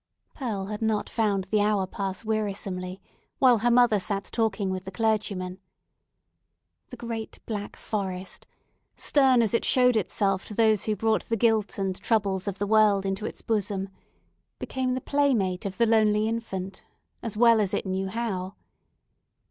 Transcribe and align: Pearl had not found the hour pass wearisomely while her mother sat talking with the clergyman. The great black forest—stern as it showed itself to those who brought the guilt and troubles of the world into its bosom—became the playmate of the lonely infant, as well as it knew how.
Pearl 0.33 0.65
had 0.65 0.81
not 0.81 1.07
found 1.11 1.43
the 1.43 1.61
hour 1.61 1.85
pass 1.85 2.25
wearisomely 2.25 2.99
while 3.37 3.59
her 3.59 3.69
mother 3.69 3.99
sat 3.99 4.23
talking 4.33 4.71
with 4.71 4.83
the 4.83 4.89
clergyman. 4.91 5.59
The 6.89 6.97
great 6.97 7.37
black 7.45 7.75
forest—stern 7.75 9.43
as 9.43 9.53
it 9.53 9.63
showed 9.63 9.95
itself 9.95 10.47
to 10.47 10.55
those 10.55 10.85
who 10.85 10.95
brought 10.95 11.25
the 11.29 11.37
guilt 11.37 11.77
and 11.77 11.95
troubles 11.95 12.47
of 12.47 12.57
the 12.57 12.65
world 12.65 13.05
into 13.05 13.27
its 13.27 13.43
bosom—became 13.43 14.95
the 14.95 15.01
playmate 15.01 15.67
of 15.67 15.77
the 15.77 15.85
lonely 15.85 16.27
infant, 16.27 16.81
as 17.21 17.37
well 17.37 17.61
as 17.61 17.71
it 17.71 17.85
knew 17.85 18.07
how. 18.07 18.55